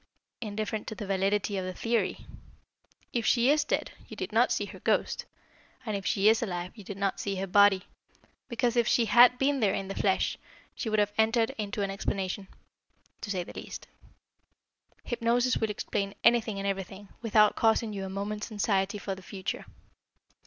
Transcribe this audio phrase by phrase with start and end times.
[0.41, 2.25] "Indifferent to the validity of the theory.
[3.13, 5.25] If she is dead, you did not see her ghost,
[5.85, 7.83] and if she is alive you did not see her body,
[8.49, 10.39] because, if she had been there in the flesh,
[10.73, 12.47] she would have entered into an explanation
[13.21, 13.85] to say the least.
[15.03, 19.67] Hypnosis will explain anything and everything, without causing you a moment's anxiety for the future."